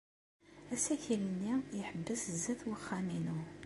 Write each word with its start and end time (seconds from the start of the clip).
Asakal-nni 0.73 1.53
iḥebbes 1.79 2.21
sdat 2.35 2.61
uxxam-inu. 2.71 3.39